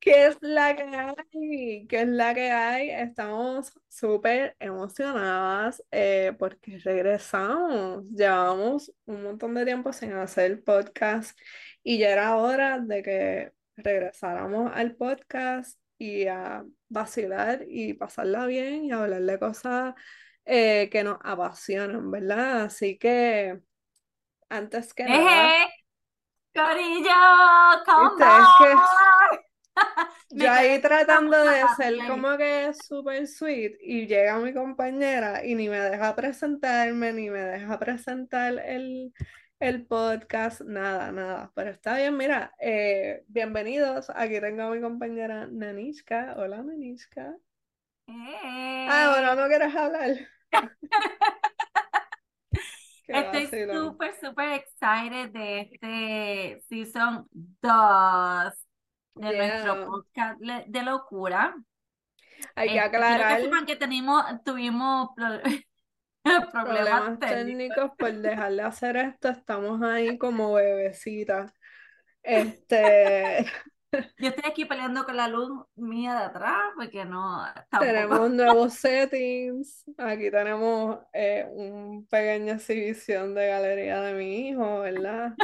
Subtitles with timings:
[0.00, 1.86] ¿Qué es la que hay?
[1.86, 2.90] ¿Qué es la que hay?
[2.90, 8.04] Estamos súper emocionadas eh, porque regresamos.
[8.10, 11.38] Llevamos un montón de tiempo sin hacer podcast
[11.82, 18.84] y ya era hora de que regresáramos al podcast y a vacilar y pasarla bien
[18.84, 19.94] y hablar de cosas
[20.44, 22.62] eh, que nos apasionan, ¿verdad?
[22.62, 23.60] Así que
[24.48, 25.72] antes que nada, ¡Eje!
[26.54, 27.10] ¡Corillo!
[27.84, 28.80] ¡Come back!
[30.30, 35.68] Yo ahí tratando de ser como que súper sweet y llega mi compañera y ni
[35.68, 39.12] me deja presentarme, ni me deja presentar el,
[39.60, 41.52] el podcast, nada, nada.
[41.54, 44.10] Pero está bien, mira, eh, bienvenidos.
[44.10, 46.34] Aquí tengo a mi compañera Nanishka.
[46.38, 47.36] Hola, Nanishka.
[48.08, 49.36] Ah, bueno, ¡Eh!
[49.36, 50.16] no quieres hablar.
[53.06, 58.66] Estoy súper, súper excited de este season 2
[59.16, 61.54] de nuestro podcast de locura.
[62.54, 65.10] Hay que Este, quiero que aclarar sepan que tenemos, tuvimos
[66.52, 67.90] problemas problemas técnicos.
[67.98, 69.28] por dejar de hacer esto.
[69.28, 71.52] Estamos ahí como bebecitas.
[72.22, 73.46] Este,
[74.18, 77.84] Yo estoy aquí peleando con la luz mía de atrás porque no, tampoco.
[77.84, 79.84] tenemos nuevos settings.
[79.98, 85.34] Aquí tenemos eh, una pequeña exhibición de galería de mi hijo, ¿verdad?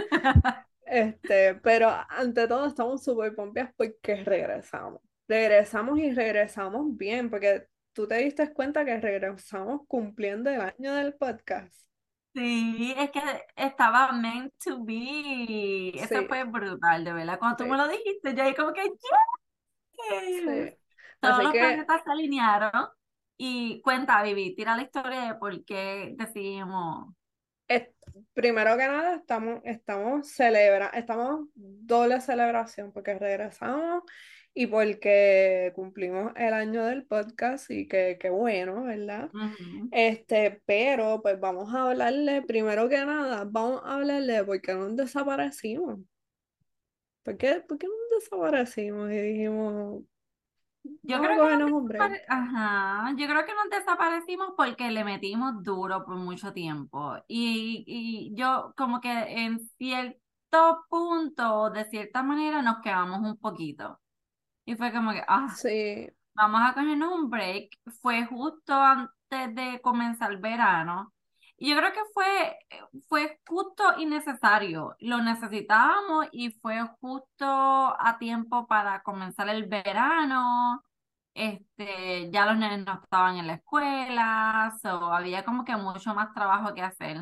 [0.87, 5.01] Este, pero ante todo estamos súper pompias porque regresamos.
[5.27, 7.67] Regresamos y regresamos bien, porque
[7.97, 11.75] tú te diste cuenta que regresamos cumpliendo el año del podcast.
[12.35, 13.21] Sí, es que
[13.57, 15.93] estaba meant to be.
[16.03, 17.39] Eso Sí, fue brutal, de verdad.
[17.39, 18.83] Cuando tú me sí, lo dijiste, yo ahí como que,
[19.93, 20.45] yes.
[20.45, 20.79] sí.
[21.21, 22.89] Todos Así los que planetas se alinearon.
[23.39, 27.15] Y cuenta, Vivi, tira la historia de por qué decidimos.
[27.69, 27.89] es-
[28.35, 34.03] primero que nada estamos, estamos celebra, estamos doble celebración porque regresamos
[34.59, 39.31] y porque cumplimos el año del podcast y que, que bueno, ¿verdad?
[39.91, 44.73] Este, pero pues vamos a hablarle, primero que nada, vamos a hablarle de por qué
[44.73, 46.01] nos desaparecimos.
[47.23, 49.11] ¿Por qué, por qué nos desaparecimos?
[49.11, 50.05] Y dijimos,
[51.03, 51.73] Yo creo que nos
[52.27, 57.15] Ajá, yo creo que nos desaparecimos porque le metimos duro por mucho tiempo.
[57.29, 64.01] Y, y yo como que en cierto punto, de cierta manera, nos quedamos un poquito.
[64.67, 67.71] Y fue como que, ah, Sí, vamos a cogernos un break.
[68.03, 71.13] Fue justo antes de comenzar el verano.
[71.57, 72.59] Y yo creo que fue,
[73.09, 74.95] fue justo y necesario.
[74.99, 80.83] Lo necesitábamos y fue justo a tiempo para comenzar el verano.
[81.33, 86.33] Este, ya los nenes no estaban en la escuela, so había como que mucho más
[86.35, 87.19] trabajo que hacer.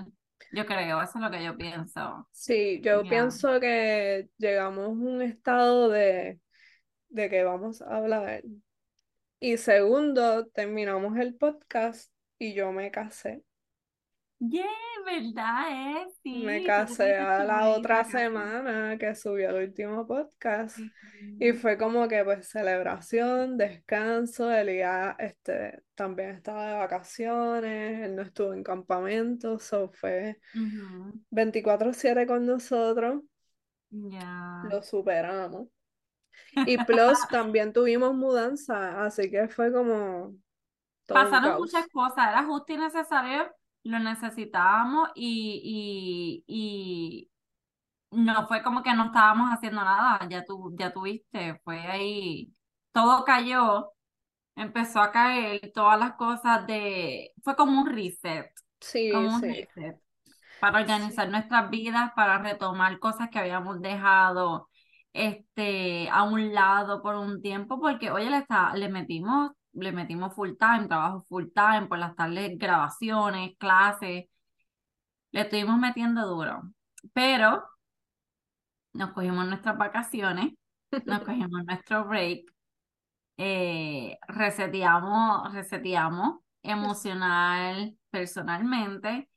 [0.53, 2.29] Yo creo, eso es lo que yo pienso.
[2.31, 6.41] sí, yo pienso que llegamos a un estado de,
[7.15, 8.43] de que vamos a hablar.
[9.41, 13.45] Y segundo, terminamos el podcast y yo me casé.
[14.41, 14.65] Yeah,
[15.07, 15.71] ¿verdad?
[15.71, 16.07] Eh?
[16.25, 20.85] Me Sí, tú casé a la otra semana que subió el último podcast.
[21.39, 21.55] Y Sí.
[21.55, 28.53] fue como que pues celebración, descanso, Elías este, también estaba de vacaciones, él no estuvo
[28.55, 31.21] en campamento, so fue Ujú.
[31.31, 33.23] 24/7 con nosotros,
[34.11, 34.25] Ya.
[34.63, 35.69] lo superamos.
[36.65, 40.35] Y plus también tuvimos mudanza, así que fue como
[41.13, 43.51] Pasaron muchas cosas, era justo y necesario,
[43.85, 47.31] lo necesitábamos y, y,
[48.13, 52.55] y no fue como que no estábamos haciendo nada, ya tú, ya tuviste, fue ahí,
[52.93, 53.93] todo cayó,
[54.57, 59.47] empezó a caer todas las cosas de, fue como un reset, Sí, como un sí,
[59.49, 60.01] reset,
[60.59, 64.69] para organizar nuestras vidas, para retomar cosas que habíamos dejado
[65.15, 70.35] este, a un lado por un tiempo, porque oye, le, está, le metimos, le metimos
[70.35, 74.27] full time, trabajo full time, por las tardes grabaciones, clases,
[75.33, 76.63] le estuvimos metiendo duro,
[77.13, 77.65] pero
[78.93, 80.53] nos cogimos nuestras vacaciones,
[81.05, 82.45] nos cogimos nuestro break,
[83.37, 89.29] eh, reseteamos, reseteamos emocional, personalmente.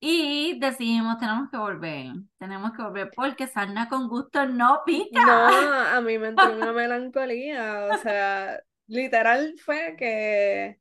[0.00, 5.24] Y decidimos, tenemos que volver, tenemos que volver porque sarna con gusto no pica.
[5.24, 10.78] No, a mí me entró una melancolía, o sea, literal fue que,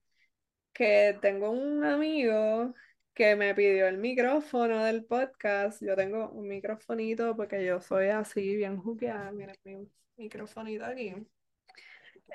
[0.74, 2.76] que tengo un amigo
[3.18, 5.82] que me pidió el micrófono del podcast.
[5.82, 9.32] Yo tengo un microfonito porque yo soy así, bien juqueada.
[9.32, 11.16] Miren mi microfonito aquí.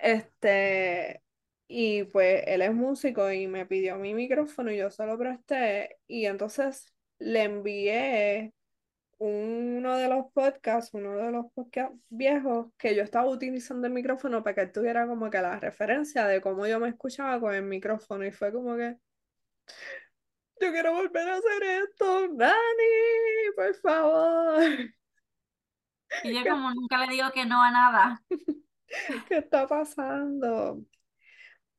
[0.02, 1.22] Este,
[1.66, 5.98] y pues él es músico y me pidió mi micrófono y yo se lo presté.
[6.06, 8.52] Y entonces le envié
[9.18, 14.42] uno de los podcasts, uno de los podcasts viejos, que yo estaba utilizando el micrófono
[14.42, 17.62] para que él tuviera como que la referencia de cómo yo me escuchaba con el
[17.62, 18.26] micrófono.
[18.26, 18.96] Y fue como que,
[20.60, 22.54] yo quiero volver a hacer esto, Dani,
[23.56, 24.62] por favor.
[26.24, 28.22] Y yo como nunca le digo que no a nada.
[29.28, 30.84] ¿Qué está pasando?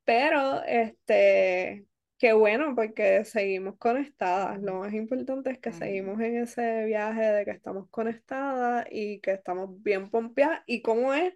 [0.06, 4.62] Pero, este, qué bueno porque seguimos conectadas.
[4.62, 9.32] Lo más importante es que seguimos en ese viaje de que estamos conectadas y que
[9.34, 10.62] estamos bien pompeadas.
[10.66, 11.34] ¿Y cómo es?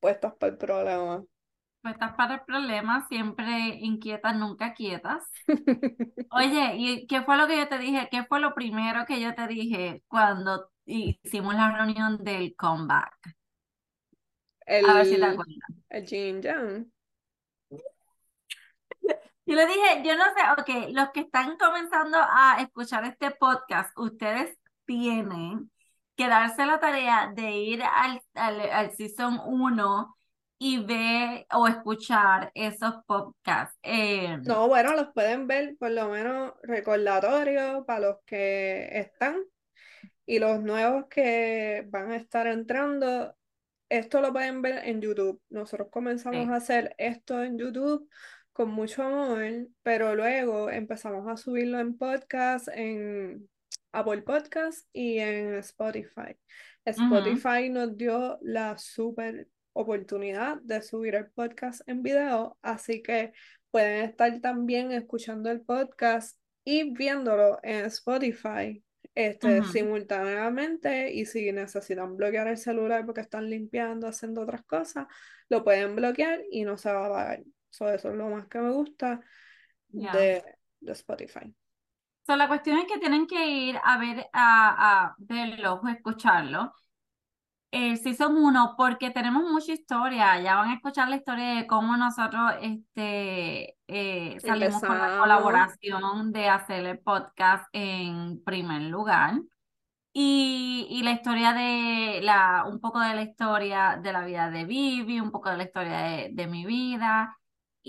[0.00, 1.24] Puestas para el problema.
[1.82, 5.24] Puestas para el problema, siempre inquietas, nunca quietas.
[6.30, 8.08] Oye, ¿y qué fue lo que yo te dije?
[8.10, 13.14] ¿Qué fue lo primero que yo te dije cuando hicimos la reunión del comeback?
[14.66, 15.54] El, A ver si te acuerdas.
[15.90, 16.92] el yin yang.
[19.48, 23.98] Yo le dije, yo no sé, ok, los que están comenzando a escuchar este podcast,
[23.98, 25.70] ustedes tienen
[26.16, 30.14] que darse la tarea de ir al, al, al season 1
[30.58, 33.74] y ver o escuchar esos podcasts.
[33.82, 39.36] Eh, No, bueno, los pueden ver, por lo menos recordatorio para los que están
[40.26, 43.34] y los nuevos que van a estar entrando.
[43.88, 45.40] Esto lo pueden ver en YouTube.
[45.48, 46.52] Nosotros comenzamos Sí.
[46.52, 48.06] a hacer esto en YouTube
[48.58, 53.48] con mucho amor, pero luego empezamos a subirlo en podcast, en
[53.92, 56.36] Apple Podcast y en Spotify.
[56.84, 63.32] Spotify nos dio la super oportunidad de subir el podcast en video, así que
[63.70, 68.82] pueden estar también escuchando el podcast y viéndolo en Spotify
[69.14, 75.06] este, simultáneamente y si necesitan bloquear el celular porque están limpiando, haciendo otras cosas,
[75.48, 77.44] lo pueden bloquear y no se va a apagar.
[77.70, 79.20] So, eso es lo más que me gusta
[79.90, 80.12] Ya.
[80.12, 80.44] de,
[80.80, 81.54] de Spotify.
[82.26, 86.74] So, la cuestión es que tienen que ir a ver, a, a verlo o escucharlo.
[87.70, 90.40] El season 1, porque tenemos mucha historia.
[90.40, 96.32] Ya van a escuchar la historia de cómo nosotros este, eh, salimos con la colaboración
[96.32, 99.34] de hacer el podcast en primer lugar.
[100.14, 104.64] Y, y la historia de la, un poco de la historia de la vida de
[104.66, 107.37] Vivi, un poco de la historia de, de mi vida.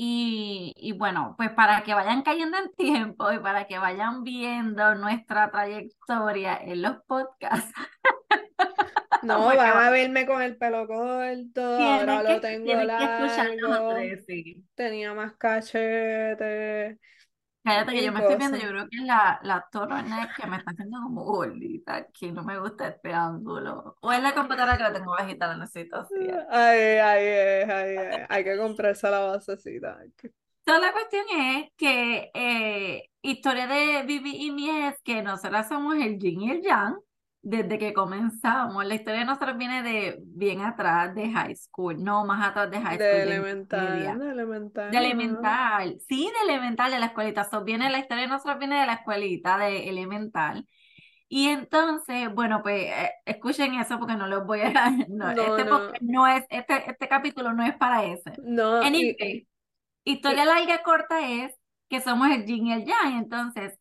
[0.01, 4.95] Y, y bueno, pues para que vayan cayendo en tiempo y para que vayan viendo
[4.95, 7.73] nuestra trayectoria en los podcasts.
[9.21, 14.65] No, van va- a verme con el pelo corto, ahora lo tengo que largo, sí.
[14.75, 16.99] tenía más cachete
[17.69, 20.57] Cállate que yo me estoy viendo, yo creo que es la, la turtleneck que me
[20.57, 23.95] está haciendo como gordita aquí, no me gusta este ángulo.
[24.01, 26.15] O es la computadora que la tengo bajita, la necesito así.
[26.49, 29.99] Ay, ay, ay, ay, ay, hay que comprarse la basecita.
[30.01, 30.33] Entonces
[30.65, 36.17] la cuestión es que eh, historia de Vivi y mí es que nosotras somos el
[36.17, 36.97] yin y el yang
[37.41, 38.85] desde que comenzamos.
[38.85, 42.81] La historia de nosotros viene de bien atrás de high school, no más atrás de
[42.81, 44.15] high school, de elemental, intermedia.
[44.15, 44.91] de elemental.
[44.91, 47.45] De elemental, sí, de elemental, de la escuelita.
[47.49, 50.67] So, viene, la historia de nosotros viene de la escuelita, de elemental.
[51.31, 54.71] Y entonces, bueno, pues eh, escuchen eso porque no los voy a...
[55.09, 55.91] No, No, este, no.
[56.01, 58.33] no es, este, este capítulo no es para ese.
[58.43, 59.47] No, y Anyway,
[60.03, 61.53] historia larga corta es
[61.87, 63.17] que somos el yin y el yang.
[63.17, 63.77] Entonces,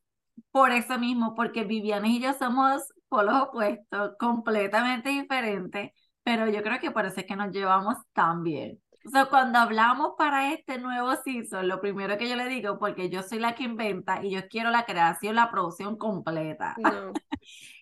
[0.50, 6.78] por eso mismo, porque Viviana y yo somos polos opuestos, completamente diferentes, pero yo creo
[6.80, 8.80] que por eso es que nos llevamos tan bien.
[9.06, 13.08] O sea, cuando hablamos para este nuevo season, lo primero que yo le digo, porque
[13.08, 16.74] yo soy la que inventa y yo quiero la creación, la producción completa.
[16.78, 17.12] no.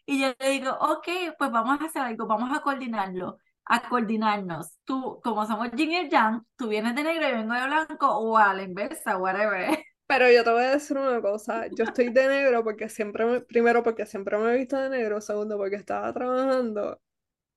[0.08, 4.78] Y yo le digo, ok, pues vamos a hacer algo, vamos a coordinarlo, a coordinarnos.
[4.84, 8.38] Tú, como somos yin y yang, tú vienes de negro y vengo de blanco, o
[8.38, 9.76] a la inversa, whatever.
[10.06, 13.40] Pero yo te voy a decir una cosa, yo estoy de negro porque siempre me,
[13.40, 17.00] primero porque siempre me he visto de negro, segundo porque estaba trabajando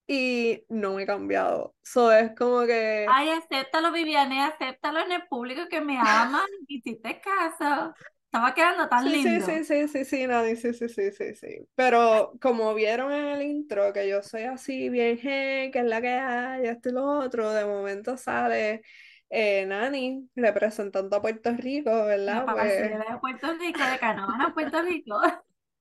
[0.07, 1.75] y no me he cambiado.
[1.83, 6.45] So es como que Ay, acéptalo, Viviane, acéptalo en el público que me aman.
[6.67, 7.95] Hiciste caso.
[8.25, 9.61] Estaba quedando tan sí, sí, lindo.
[9.63, 11.67] sí, sí, sí, sí, Nani, sí, sí, sí, sí, sí.
[11.75, 16.01] Pero como vieron en el intro que yo soy así bien gen, que es la
[16.01, 18.81] que hay, esto y lo otro, de momento sale
[19.29, 22.45] eh, Nani representando a Puerto Rico, ¿verdad?
[22.45, 25.21] Pues parcela de Puerto Rico, de Canóvana, Puerto Rico.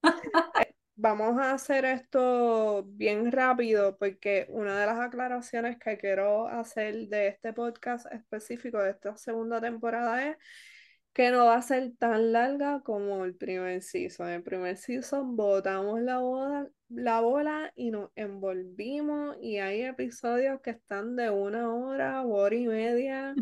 [1.01, 7.29] Vamos a hacer esto bien rápido porque una de las aclaraciones que quiero hacer de
[7.29, 10.37] este podcast específico de esta segunda temporada es
[11.13, 14.29] que no va a ser tan larga como el primer season.
[14.29, 20.71] El primer season botamos la bola, la bola y nos envolvimos y hay episodios que
[20.71, 23.35] están de una hora, hora y media.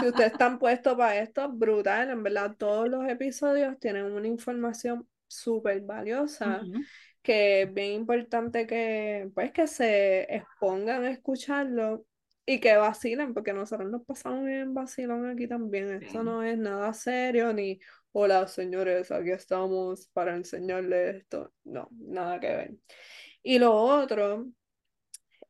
[0.00, 2.10] Si ustedes están puestos para esto, brutal.
[2.10, 6.62] En verdad, todos los episodios tienen una información súper valiosa
[7.22, 12.06] que es bien importante que, pues, que se expongan a escucharlo
[12.48, 16.02] y que vacilen, porque nosotros nos pasamos bien vacilón aquí también.
[16.02, 17.78] Esto no es nada serio, ni
[18.12, 21.52] hola señores, aquí estamos para enseñarles esto.
[21.64, 22.74] No, nada que ver.
[23.42, 24.46] Y lo otro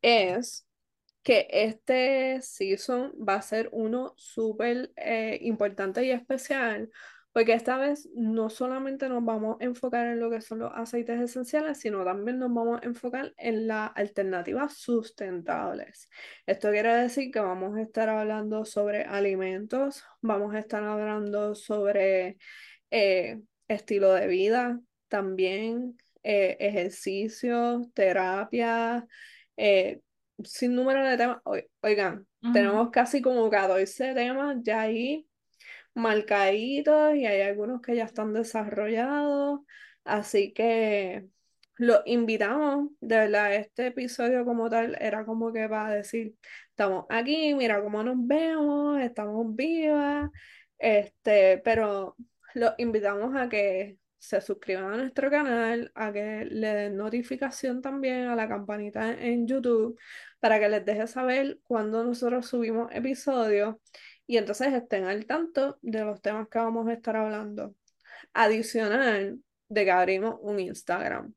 [0.03, 0.67] es
[1.23, 6.91] que este season va a ser uno súper eh, importante y especial,
[7.33, 11.21] porque esta vez no solamente nos vamos a enfocar en lo que son los aceites
[11.21, 16.09] esenciales, sino también nos vamos a enfocar en las alternativas sustentables.
[16.47, 22.39] Esto quiere decir que vamos a estar hablando sobre alimentos, vamos a estar hablando sobre
[22.91, 29.07] eh, estilo de vida, también eh, ejercicio, terapia.
[29.57, 30.01] eh,
[30.45, 31.39] sin número de temas.
[31.45, 35.28] Oi- Oigan, tenemos casi como 14 temas ya ahí
[35.99, 39.61] marcaditos y hay algunos que ya están desarrollados.
[40.05, 41.27] Así que
[41.77, 46.35] los invitamos, de verdad, este episodio como tal era como que para decir,
[46.71, 50.31] estamos aquí, mira cómo nos vemos, estamos vivas,
[50.79, 52.17] este, pero
[52.55, 58.27] los invitamos a que se suscriban a nuestro canal, a que le den notificación también
[58.27, 59.99] a la campanita en YouTube
[60.41, 63.77] para que les deje saber cuando nosotros subimos episodios
[64.29, 67.75] y entonces estén al tanto de los temas que vamos a estar hablando.
[68.35, 71.35] Adicional de que abrimos un Instagram.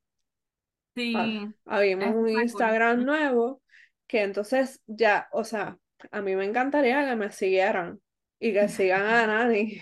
[0.96, 2.42] Sí, Ah, abrimos un cool.
[2.44, 3.62] Instagram nuevo
[4.08, 5.78] que entonces ya, o sea,
[6.12, 8.02] a mí me encantaría que me siguieran
[8.40, 9.82] y que sigan a Nani,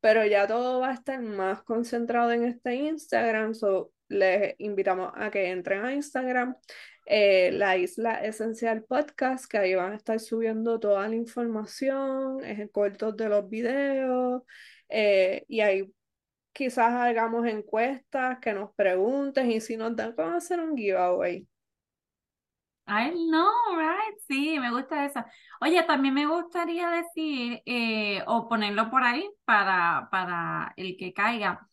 [0.00, 5.30] pero ya todo va a estar más concentrado en este Instagram, so les invitamos a
[5.30, 6.56] que entren a Instagram,
[7.14, 12.70] eh, la Isla Esencial Podcast, que ahí van a estar subiendo toda la información, eh,
[12.72, 14.42] cortos de los videos,
[14.88, 15.92] eh, y ahí
[16.52, 21.46] quizás hagamos encuestas, que nos pregunten, y si nos dan, vamos a hacer un giveaway.
[22.86, 24.18] I know, right?
[24.26, 25.22] Sí, me gusta eso.
[25.60, 31.68] Oye, también me gustaría decir, eh, o ponerlo por ahí para, para el que caiga,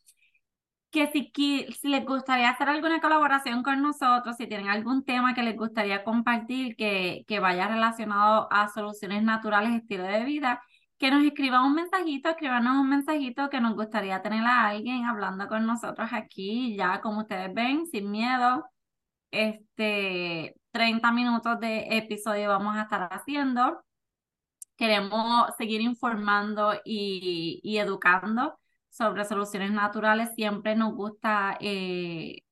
[0.92, 1.32] que si,
[1.74, 6.04] si les gustaría hacer alguna colaboración con nosotros, si tienen algún tema que les gustaría
[6.04, 10.62] compartir que, que vaya relacionado a soluciones naturales, estilo de vida,
[10.98, 15.48] que nos escriban un mensajito, escríbanos un mensajito que nos gustaría tener a alguien hablando
[15.48, 18.66] con nosotros aquí, ya como ustedes ven, sin miedo.
[19.32, 23.84] Este, 30 minutos de episodio vamos a estar haciendo.
[24.78, 28.60] Queremos seguir informando y, y educando
[29.00, 30.30] sobre soluciones naturales.
[30.36, 32.44] Siempre nos gusta eh,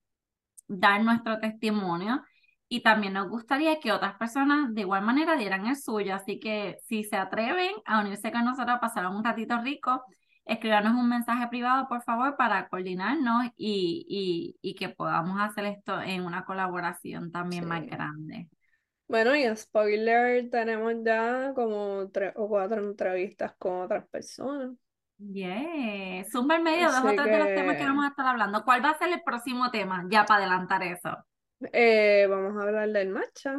[0.68, 2.24] dar nuestro testimonio
[2.70, 6.16] y también nos gustaría que otras personas de igual manera dieran el suyo.
[6.16, 10.06] Así que si se atreven a unirse con nosotros a pasar un ratito rico,
[10.46, 16.02] escríbanos un mensaje privado, por favor, para coordinarnos y, y, y que podamos hacer esto
[16.02, 18.48] en una colaboración también más grande.
[19.10, 24.72] Bueno, y spoiler, tenemos ya como tres o cuatro entrevistas con otras personas.
[25.20, 26.24] Yeah.
[26.32, 28.64] Zumba en medio, dos o tres de los temas que vamos a estar hablando.
[28.64, 30.06] ¿Cuál va a ser el próximo tema?
[30.10, 31.18] Ya para adelantar eso.
[31.74, 33.56] eh, vamos a hablar del matcha.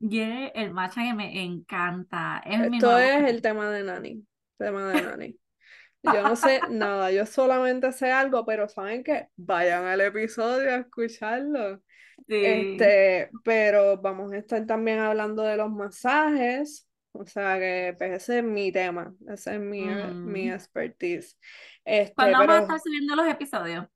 [0.00, 2.42] Yeah, el matcha que me encanta.
[2.44, 4.26] Es Esto es el tema de Nani.
[4.56, 5.40] Tema de Nani.
[6.02, 10.76] Yo no sé nada, yo solamente sé algo, pero saben que vayan al episodio a
[10.78, 11.82] escucharlo.
[12.28, 12.44] Sí.
[12.44, 18.38] Este, pero vamos a estar también hablando de los masajes, o sea que pues, ese
[18.38, 19.88] es mi tema, ese es mi,
[20.22, 20.50] mi Ujú.
[20.50, 21.36] expertise.
[21.84, 23.86] Este, ¿Cuándo vamos a estar subiendo los episodios?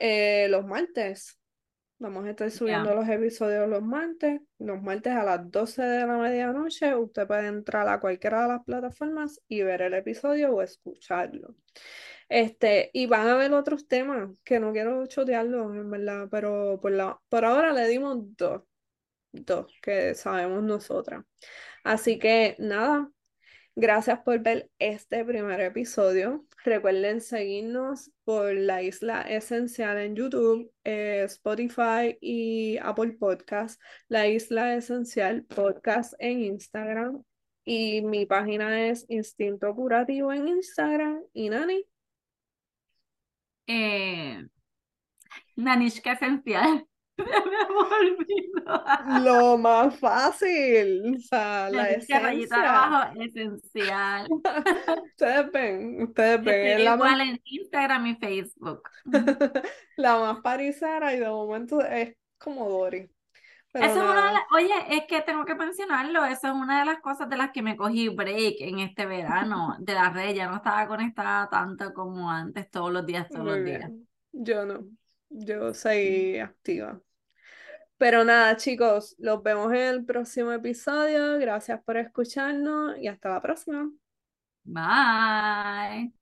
[0.00, 1.38] eh, los martes,
[1.98, 6.18] vamos a estar subiendo los episodios los martes, los martes a las 12 de la
[6.18, 11.56] medianoche, usted puede entrar a cualquiera de las plataformas y ver el episodio o escucharlo.
[12.28, 16.92] Este, y van a haber otros temas que no quiero chotearlos, en verdad, pero por
[16.92, 18.62] la, por ahora le dimos dos,
[19.32, 21.24] dos que sabemos nosotras.
[21.84, 23.10] Así que nada,
[23.74, 26.46] gracias por ver este primer episodio.
[26.64, 33.80] Recuerden seguirnos por la Isla Esencial en YouTube, eh, Spotify y Apple Podcast.
[34.08, 37.24] La Isla Esencial Podcast en Instagram.
[37.64, 41.22] Y mi página es Instinto Curativo en Instagram.
[41.32, 41.84] Y Nani.
[43.66, 44.46] Eh,
[45.56, 46.86] Nanishka Esencial.
[48.18, 49.20] Me.
[49.20, 52.84] Lo más fácil, o sea, la rayita esencia.
[52.84, 54.28] abajo, esencial.
[55.04, 58.88] Ustedes ven, ustedes ven, es la más, igual en Instagram y Facebook.
[59.96, 63.10] la más parisera y de momento es como Dory.
[63.72, 66.80] Pero Eso es una de las, oye, es que tengo que mencionarlo, eso es una
[66.80, 70.34] de las cosas de las que me cogí break en este verano de la red,
[70.34, 73.90] ya no estaba conectada tanto como antes, todos los días, todos muy los días.
[74.32, 74.84] Yo no,
[75.30, 77.00] yo soy activa.
[78.02, 81.38] Pero nada, chicos, los vemos en el próximo episodio.
[81.38, 83.92] Gracias por escucharnos y hasta la próxima.
[84.64, 86.12] Bye.